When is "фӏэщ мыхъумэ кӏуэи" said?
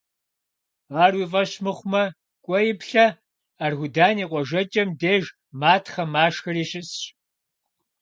1.31-2.71